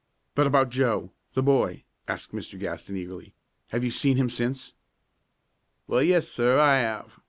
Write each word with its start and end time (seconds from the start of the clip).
"But 0.33 0.47
about 0.47 0.69
Joe, 0.71 1.11
the 1.35 1.43
boy?" 1.43 1.83
asked 2.07 2.31
Mr. 2.31 2.57
Gaston, 2.59 2.97
eagerly. 2.97 3.35
"Have 3.67 3.83
you 3.83 3.91
seen 3.91 4.17
him 4.17 4.29
since?" 4.29 4.73
"Well, 5.85 6.01
yes, 6.01 6.27
sir, 6.27 6.57
I 6.59 6.83
'ave. 6.83 7.11